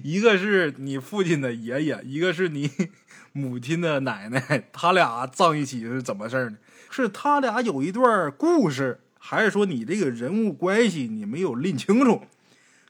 [0.03, 2.71] 一个是你父亲的爷爷，一个是你
[3.33, 6.57] 母亲的奶奶，他俩葬一起是怎么事呢？
[6.91, 12.23] 是他俩有一段故事，还是说你这个人物关系你没有拎清楚？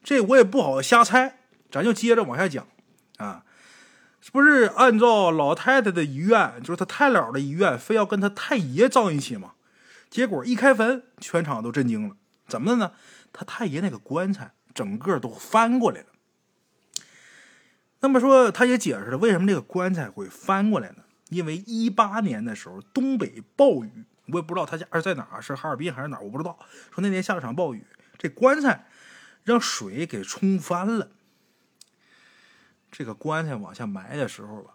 [0.03, 1.37] 这我也不好瞎猜，
[1.71, 2.67] 咱就接着往下讲
[3.17, 3.43] 啊。
[4.31, 9.51] 不是按照老太太的遗愿，就是他太姥的遗愿，非要跟他太爷葬一起吗？
[10.09, 12.15] 结果一开坟，全场都震惊了。
[12.47, 12.93] 怎么的呢？
[13.31, 16.07] 他太爷那个棺材整个都翻过来了。
[17.99, 21.03] 那么说，他也解释了为什么这个棺材会翻过来呢？
[21.29, 26.57] 因为一八年的时候东北暴雨，我也不知道他家是在哪，是哈尔滨还是哪，我不知道。
[26.91, 27.85] 说那年下了场暴雨，
[28.17, 28.87] 这棺材
[29.43, 31.11] 让水给冲翻了。
[32.91, 34.73] 这个棺材往下埋的时候吧，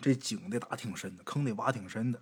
[0.00, 2.20] 这井得打挺深的，坑得挖挺深的。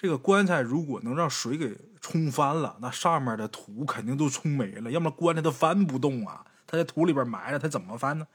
[0.00, 6.46] 这个棺材如果能让水给冲翻了，那上面的土肯定都冲没了，要么棺材它翻不动啊。
[6.66, 8.26] 它在土里边埋着，它怎么翻呢？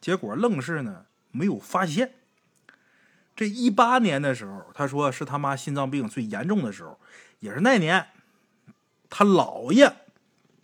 [0.00, 2.14] 结果愣是呢没有发现。
[3.36, 6.98] 这一八年的时候，他说是他妈心脏病最严重的时候，
[7.40, 8.06] 也是那年，
[9.10, 9.94] 他姥爷，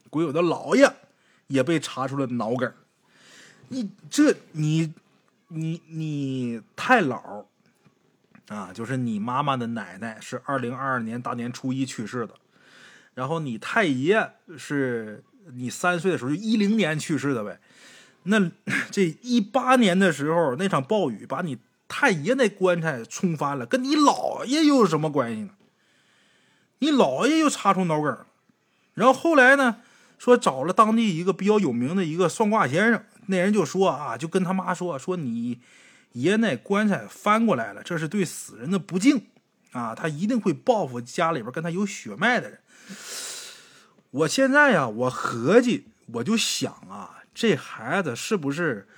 [0.08, 0.90] 鬼友的姥爷
[1.48, 2.72] 也被查出了脑梗。
[3.68, 4.94] 你这你
[5.48, 7.44] 你你太姥。
[8.50, 12.34] 啊，就是你妈妈的奶奶是二零二二年大年初一去世的，
[13.14, 15.22] 然后你太爷是
[15.54, 17.60] 你三岁的时候就一零年去世的呗。
[18.24, 18.50] 那
[18.90, 25.50] 这一八年的时候那场暴雨把你太爷那棺材冲翻了，跟你姥爷又有什么关系呢？
[26.80, 28.18] 你姥爷又查出脑梗，
[28.94, 29.76] 然后后来呢，
[30.18, 35.60] 说找了当地一个比较有名的一个算卦先生，那人就说啊，就跟他妈说说你。
[36.12, 39.26] 爷那棺材翻过来了，这是对死人的不敬
[39.72, 39.94] 啊！
[39.94, 42.60] 他一定会报复家里边跟他有血脉的人。
[44.10, 48.88] 我现在呀，我合计，我就想啊，这孩子是不是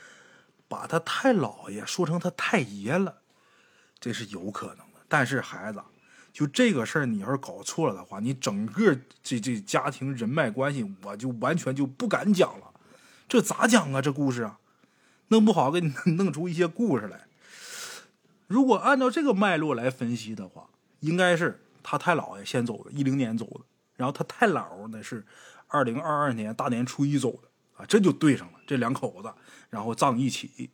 [0.69, 3.19] 把他太姥爷说成他太爷了？
[4.01, 5.01] 这是有可能的。
[5.07, 5.83] 但是孩子，
[6.33, 12.73] 就这个事儿，你要是搞错了的话，你整个这这家庭人脉关系，我就完全就不敢讲了。
[13.29, 14.01] 这咋讲啊？
[14.01, 14.59] 这故事啊？
[15.33, 17.27] 弄不好给你弄出一些故事来。
[18.47, 20.69] 如果按照这个脉络来分析的话，
[21.01, 23.61] 应该是他太姥爷先走的，一零年走的，
[23.97, 25.25] 然后他太姥呢是
[25.69, 29.33] 二零二二年大年初一走的啊，这就对上了，这两口子，
[29.71, 30.69] 然后葬一起，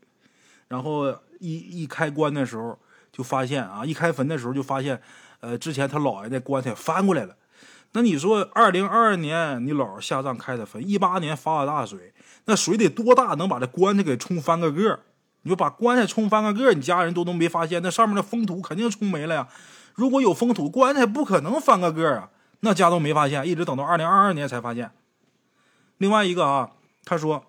[0.67, 2.77] 然后一一开棺的时候
[3.13, 5.01] 就发现啊，一开坟的时候就发现，
[5.39, 7.37] 呃，之前他姥爷那棺材翻过来了。
[7.93, 12.13] 那你说，二零二二年你姥下葬开的坟，一八年发了大水，
[12.45, 15.01] 那水得多大，能把这棺材给冲翻个个？
[15.43, 17.81] 你说把棺材冲翻个个，你家人都能没发现？
[17.83, 19.49] 那上面的封土肯定冲没了呀。
[19.95, 22.31] 如果有封土，棺材不可能翻个个啊。
[22.61, 24.91] 那家都没发现，一直等到二零二二年才发现。
[25.97, 26.73] 另外一个啊，
[27.05, 27.47] 他说，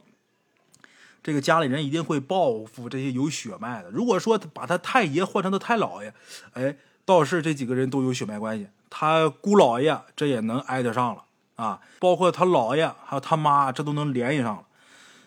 [1.22, 3.90] 这个家里人一定会报复这些有血脉的。
[3.90, 6.14] 如果说把他太爷换成他太姥爷，
[6.54, 8.68] 哎，倒是这几个人都有血脉关系。
[8.90, 11.26] 他姑姥爷这也能挨得上了
[11.56, 14.66] 啊，包括他姥爷还有他妈，这都能联系上了。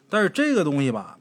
[0.09, 1.18] 但是这个东西吧，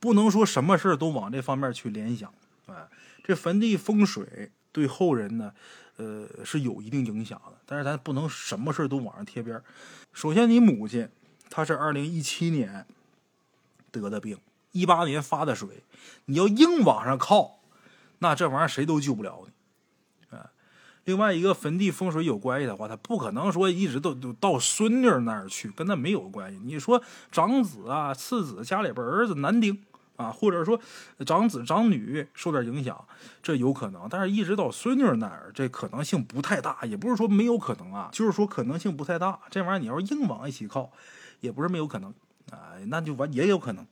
[0.00, 2.32] 不能说什么事都往这方面去联想。
[2.66, 2.74] 哎，
[3.22, 5.52] 这坟地风水对后人呢，
[5.96, 7.52] 呃，是有一定影响的。
[7.66, 9.60] 但是咱不能什么事都往上贴边
[10.12, 11.08] 首先，你母亲
[11.48, 12.86] 她是二零一七年
[13.90, 14.38] 得的病，
[14.72, 15.84] 一八年发的水，
[16.26, 17.60] 你要硬往上靠，
[18.18, 19.52] 那这玩意儿谁都救不了你。
[21.04, 26.58] 另外一个坟地风水有关系的话，他不可能说一直都都到孙女那儿去，跟他没有关系。
[26.64, 29.78] 你说长子啊、次子家里边儿子男丁
[30.16, 30.80] 啊，或者说
[31.26, 33.04] 长子长女受点影响，
[33.42, 34.06] 这有可能。
[34.08, 39.38] 但是一直到孙女那儿，这可能性不太大，也不是说没有可能啊，就是说可能性不太大。
[39.50, 40.90] 这玩意儿你要硬往一起靠，
[41.40, 42.14] 也不是没有可能
[42.50, 43.86] 啊，那就完也有可能。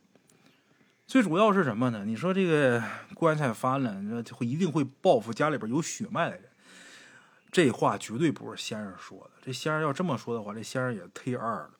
[1.06, 2.04] 最主要是什么呢？
[2.06, 6.44] 你说这个棺材翻了，那会一定会报复家里边有血脉的人。
[7.52, 9.30] 这话绝对不是先生说的。
[9.44, 11.70] 这先生要这么说的话，这先生也忒二了。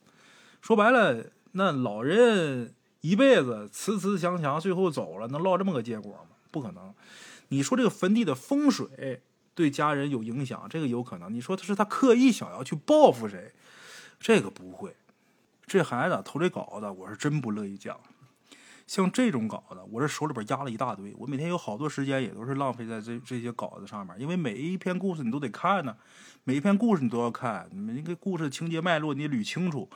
[0.61, 6.37] 说白了，那老人一辈子慈慈祥祥，最后走了，能落这么个结果吗？
[6.50, 6.94] 不可能。
[7.48, 9.22] 你说这个坟地的风水
[9.54, 11.32] 对家人有影响，这个有可能。
[11.32, 13.52] 你说他是他刻意想要去报复谁，
[14.20, 14.94] 这个不会。
[15.66, 17.98] 这孩子投这稿子，我是真不乐意讲。
[18.92, 25.96] 像这种稿子，我这手里边压了一大堆，我每天有好多时间也都是浪费在这这些稿子上面，因为每一篇故事你都得看呢，
[26.44, 29.88] 每一篇故事你都要看，每一个故事情节脉络你得捋清楚，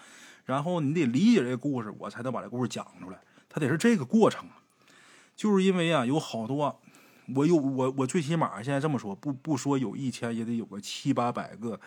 [0.46, 4.48] 然后你得理解这个故事，我才能把这故事讲出来，它得是这个过程。
[5.36, 6.80] 就是因为啊，有好多，
[7.34, 11.78] 我有我我最起码现在这么说，不不说有一千，也得有个七八百个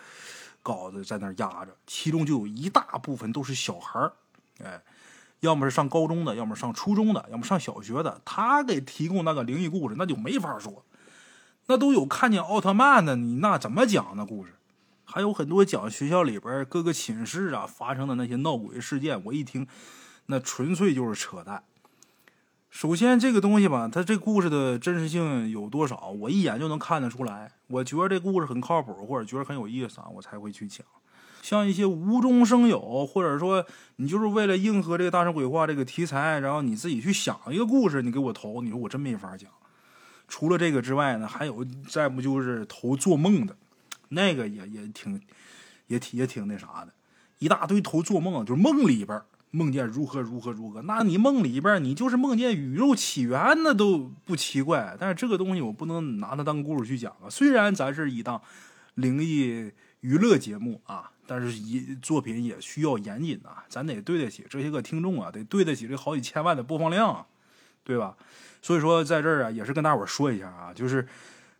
[0.62, 4.12] 稿子在那压着，其中就有一大部分都是小孩儿，
[4.62, 4.80] 哎。
[5.40, 10.84] 要么是上高中的，要么上初中的，要么上小学的，他给提供那个灵异故事，那就没法说。
[11.66, 14.54] 那都有看见奥特曼的，你那怎么讲那故事？
[15.04, 19.66] 还有很多讲学校里边各个寝室啊发生的那些闹鬼事件，我一听，
[20.26, 21.64] 那纯粹就是扯淡。
[22.68, 27.50] 首先，这个东西吧，它这故事的真实性有多少，我一眼就能看得出来。
[27.66, 30.86] 我觉得这故事很靠谱，或者觉得很有意思啊，我才会去讲。
[31.50, 39.50] 像一些无中生有，或者说你就是为了应和这个大圣鬼话这个题材，然后你自己去想一个故事，你给我投，你说我真没法讲。
[40.28, 43.56] 除了这个之外呢，还有再不就是投做梦的，
[44.10, 45.20] 那个也也挺，
[45.88, 46.92] 也挺也挺那啥的，
[47.40, 49.20] 一大堆投做梦，就是梦里边。
[49.50, 50.80] 梦见如何如何如何？
[50.82, 54.96] 那你梦里边你就是梦见宇宙起源，那都不奇怪。
[55.00, 57.26] 但是这个东西我不能拿它当故事去讲啊。
[57.28, 58.40] 虽然咱是一档
[58.94, 67.24] 灵异娱乐节目啊，但是一作品也需要严谨啊，咱得对得起这些个听众啊，得对得起这好几千万的播放量，
[67.84, 68.16] 对吧？
[68.60, 71.06] 所以说在这儿啊，也是跟大伙说一下啊，就是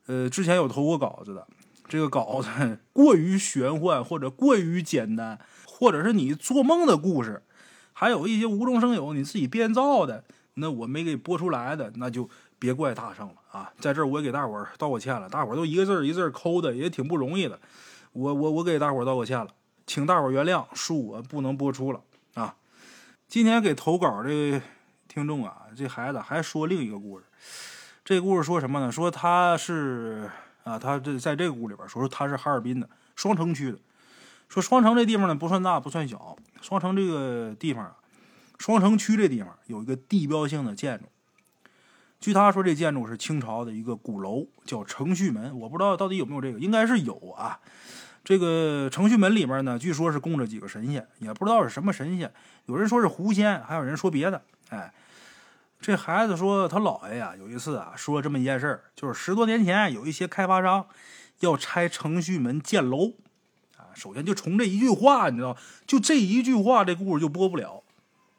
[0.06, 1.46] 呃，之前有投过稿子的，
[1.88, 7.44] 这个稿子 过于玄幻或者过于简单，或者是你做梦的故事。
[7.92, 12.28] 还有一些无中生有，你自己编造的，那我没给播出来的，那就
[12.58, 13.72] 别怪大圣了啊！
[13.78, 17.60] 在这儿我也给大伙儿道个歉了，大伙儿都一个字儿一字儿抠的，也挺不容易的。
[18.12, 19.46] 我我我给大伙儿道个歉了，
[19.90, 22.00] 请大伙原谅，恕我不能播出了
[22.34, 22.54] 啊！
[23.26, 24.62] 今天给投稿的
[25.08, 27.24] 听众啊，这孩子还说另一个故事，
[28.04, 28.92] 这故事说什么呢？
[28.92, 30.30] 说他是
[30.62, 33.78] 啊，他这在这个屋里边说说他是哈尔滨的双城区的。
[34.48, 37.96] 说双城这地方呢不算大不算小，双城这个地方啊，
[38.60, 41.06] 双城区这地方有一个地标性的建筑。
[42.20, 45.58] 据他说，这建筑是清朝的一个鼓楼，叫承旭门。
[45.58, 47.58] 我不知道到底有没有这个，应该是有啊。
[48.22, 52.32] 这个程序门里面呢，据说是供着几个神仙，也不知道是什么神仙。
[52.66, 54.42] 有人说是狐仙，还有人说别的。
[54.68, 54.92] 哎，
[55.80, 60.86] 这孩子说他姥爷呀，有一次啊，说这么一件事儿，就是十多年前有一些开发商
[61.40, 63.14] 要拆程序门建楼
[63.76, 63.90] 啊。
[63.94, 65.56] 首先就从这一句话，你知道，
[65.86, 67.82] 就这一句话，这故事就播不了。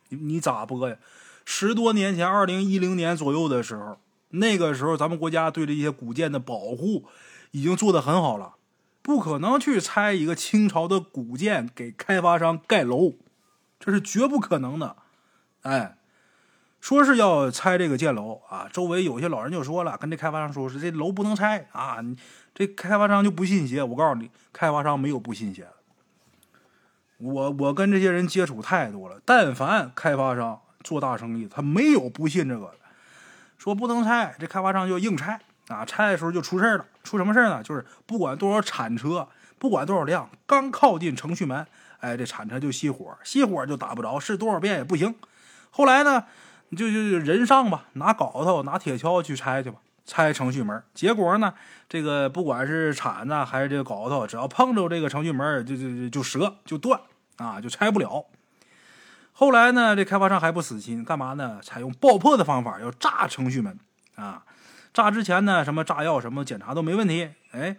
[0.10, 0.96] 你你咋播呀？
[1.44, 7.08] 十多年前，二零一零年左右的时候，那个时候咱们国家对这些古建的保护
[7.50, 8.54] 已经做得很好了，
[9.02, 13.14] 不可能去拆一个清朝的古建给开发商盖楼，
[13.80, 14.96] 这是绝不可能的。
[15.64, 15.98] 哎，
[16.80, 21.98] 说是要拆这个建楼啊，周围有些老人就说了，跟这开发商说是这楼不能拆啊。
[22.54, 25.74] 这开发商就不信邪，我告诉你，开发商没有不信邪的。
[27.18, 32.76] 我我跟这些人接触太多了，但凡开发商做大生意，他没有不信这个的。
[33.58, 35.86] 说不能拆，这开发商就硬拆啊！
[35.86, 37.62] 拆的时候就出事了，出什么事呢？
[37.64, 41.66] 就是不管多少铲车，不管多少辆，刚靠近程序门，
[42.00, 45.16] 哎，这铲车就熄火，熄火就打不着，试多少遍也不行。
[45.70, 46.26] 后来呢，
[46.72, 49.78] 就就就人上吧，拿镐头、拿铁锹去拆去吧。
[50.04, 51.54] 拆程序门，结果呢，
[51.88, 57.00] 这个不管是铲子还是这个镐头，只要碰着这个程序门，就就就折就断
[57.38, 58.26] 啊，就拆不了。
[59.32, 61.60] 后来呢，这开发商还不死心，干嘛呢？
[61.64, 63.80] 采用爆破的方法，要炸程序门
[64.16, 64.44] 啊。
[64.94, 67.78] 炸之前呢，什么炸药什么检查都没问题，哎，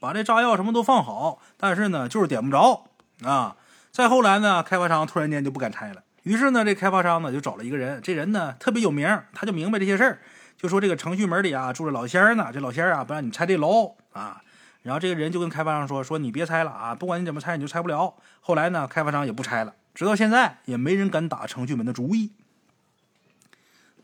[0.00, 2.86] 把这炸药什么都放好，但是呢，就是点不着
[3.22, 3.56] 啊。
[3.90, 10.20] 再后来呢，开发商突然间就不敢拆了，于是呢，这开发商呢就找了一个人，这人呢特别有名，他就明白这些事儿。
[10.56, 14.40] 就说这个程序门里啊住着老仙儿呢，这老仙儿啊不让你拆这楼啊，
[14.82, 18.14] 然后这个人就跟开发商说说你别拆了啊，不管你怎么拆你就拆不了。
[18.40, 22.32] 后来呢，开发商也不拆了，直到现在也没人敢打程序门的主意。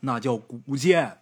[0.01, 1.20] 那叫古建，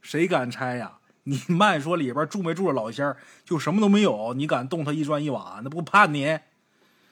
[0.00, 0.98] 谁敢拆呀？
[1.24, 6.38] 你慢说里边住没住着老仙儿，就什么都没有，你敢动他一砖一瓦，那不判你？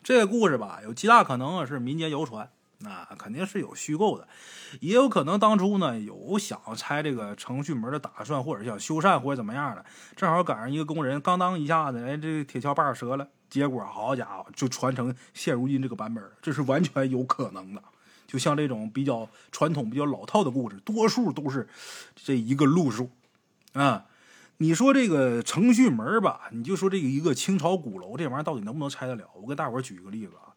[0.03, 2.51] 这个故事吧，有极大可能是民间谣传。
[2.81, 4.29] 那肯定是有虚构的，
[4.81, 17.83] 也有可能当初呢有想拆这个程序门的打算，或者想修缮或者怎么样的，正好赶上一个工人，刚当一下子，哎，这铁锹把折了，结果好家伙，就传承现如今这个版本这是完全有可能的。
[18.29, 21.67] 就像这种比较传统、比较老套的故事，多数都是
[22.15, 23.11] 这一个路数
[23.73, 24.05] 啊。
[24.59, 29.25] 你说这个程序门吧，你就说这个一个清朝鼓楼，这玩意儿到底能不能拆得了？
[29.35, 30.55] 我给大伙举一个例子啊。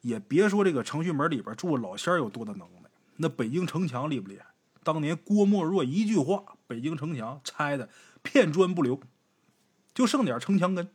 [0.00, 4.46] 也别说这个程序门里边住老仙儿有多大能耐，那北京城墙厉不厉害？
[4.82, 7.88] 当年郭沫若一句话，北京城墙拆的
[8.20, 8.98] 片砖不留，
[9.94, 10.90] 就剩点城墙根。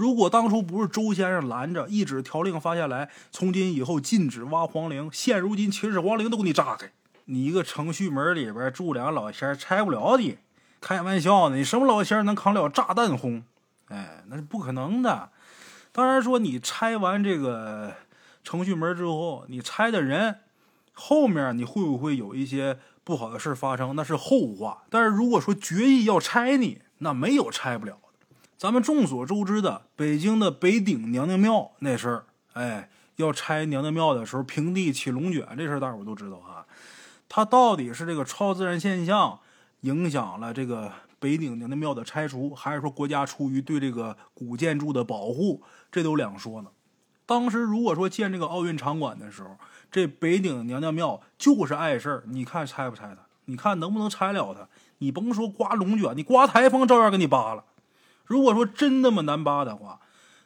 [0.00, 6.90] 如果当初不是周先生拦着，一纸条令发下来，从今以后禁止挖皇陵，现如今秦始皇陵都给你炸开。
[7.26, 10.38] 你一个程序门里边住两个老仙儿，拆不了的。
[10.80, 13.44] 开玩笑呢，你什么老仙儿能扛了炸弹轰？
[13.88, 15.28] 哎，那是不可能的。
[15.92, 17.92] 当然说你拆完这个。
[18.42, 20.36] 程序门之后，你拆的人
[20.94, 24.84] 后面你会不会有一些不好的事发生，那是后话。
[24.88, 27.98] 但是如果说决意要拆你，那没有拆不了。
[28.60, 36.66] 咱们众所周知的北京的北顶娘娘庙那事儿，哎，要拆娘娘庙的时候平地起龙卷这事儿，大伙都知道啊。
[37.26, 39.38] 它到底是这个超自然现象
[39.80, 46.68] 影响了这个北顶娘娘庙的拆除，还是说国家出于对这个古建筑的保护，这都两说呢。
[47.24, 49.56] 当时如果说建这个奥运场馆的时候，
[49.90, 53.22] 这北顶娘娘庙就是碍事儿，你看拆不拆它？
[53.46, 54.68] 你看能不能拆了它？
[54.98, 57.64] 你甭说刮龙卷，你刮台风照样给你扒了。
[58.30, 59.98] 如果说真那么难扒的话，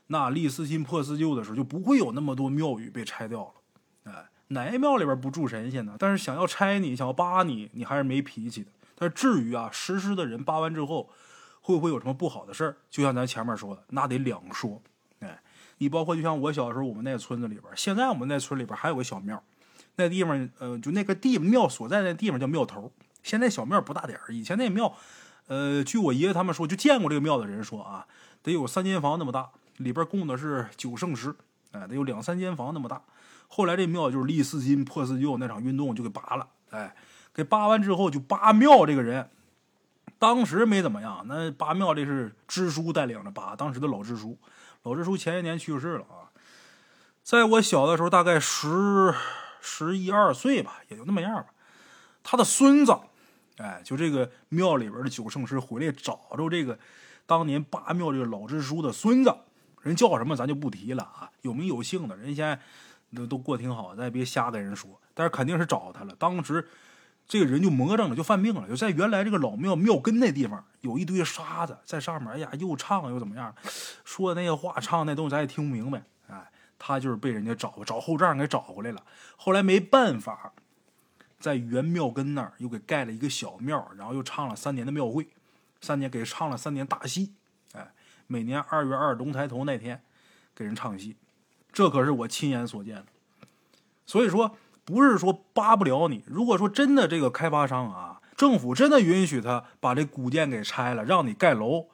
[0.07, 4.11] 那立四新破四旧的时候就不会有那么多庙宇被拆掉了。
[4.11, 5.95] 哎，哪一庙里边不住神仙呢？
[5.99, 8.71] 但是想要拆你，想要扒你，你还是没脾气的。
[8.95, 11.11] 但是至于啊，实施的人扒完之后
[11.61, 12.77] 会不会有什么不好的事儿？
[12.89, 14.81] 就像咱前面说的，那得两说。
[15.19, 15.39] 哎
[15.77, 19.43] 你包括就像我小时候，我们那村子里边，现在我们那村里边还有个小庙，
[19.97, 22.91] 那地方，呃，就那个地庙所在那地方叫庙头。
[23.23, 24.97] 现在小庙不大点儿，以前那庙，
[25.47, 28.07] 呃，据我爷爷他们说，就见过这个庙的人说啊，
[28.43, 31.35] 得有三间房那么大，里边供的是九圣石，
[31.73, 33.03] 哎，得有两三间房那么大。
[33.49, 36.95] 后来这庙就是立四新破四旧那场运动就给拔了，哎，
[37.33, 39.29] 给拔完之后就扒庙这个人，
[40.19, 44.39] 当时没怎么样，那扒庙这是支书带领着扒，当时的老支书。
[44.83, 46.29] 老支书前一年去世了啊，
[47.23, 49.15] 在我小的时候，大概十
[49.61, 51.47] 十一二岁吧，也就那么样吧。
[52.23, 52.95] 他的孙子，
[53.57, 56.79] 哎，就这个庙里边的九圣师回来找着这个
[57.27, 59.35] 当年八庙这个老支书的孙子，
[59.83, 62.59] 人叫什么咱就不提了啊，有名有姓的人现在
[63.15, 65.01] 都都过挺好，咱也别瞎跟人说。
[65.15, 66.67] 但是肯定是找他了，当时。
[67.27, 68.69] 这个人就魔怔了，就犯病了。
[68.69, 72.31] 就在原来这个老庙庙根那地方，有一堆沙子在上面。
[72.31, 73.55] 哎呀，又唱又怎么样，
[74.05, 76.03] 说的那些话，唱那东西咱也听不明白。
[76.29, 79.03] 哎，他就是被人家找找后账给找回来了。
[79.39, 80.53] 后来没办法，
[81.45, 85.29] 在原庙根那儿又给盖了一个小庙，然后又唱了三年的庙会，
[85.83, 87.35] 三年给唱了三年大戏。
[87.73, 87.93] 哎，
[88.27, 90.03] 每年二月二龙抬头那天，
[90.55, 91.17] 给人唱戏，
[91.71, 93.07] 这可是我亲眼所见的。
[94.07, 94.57] 所以说。
[94.87, 96.23] 不是说扒不了你。
[96.27, 101.89] 如果说真的这个开发商啊，政府真的允许他把这古建给拆了，让你盖楼，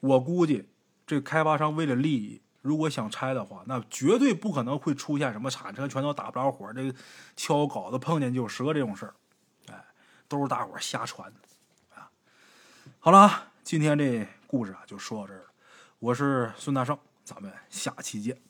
[0.00, 0.68] 我估计
[1.06, 6.94] 这开发商为了利益，如果想拆的话，那绝对不可能会出现什么铲车全都打不着火，这个
[7.36, 9.14] 敲镐子碰见就折这种事儿。
[9.68, 9.84] 哎，
[10.28, 12.10] 都是大伙瞎传的啊。
[12.98, 15.46] 好了，今天这故事啊就说到这儿了。
[15.98, 18.49] 我是孙大圣，咱们下期见。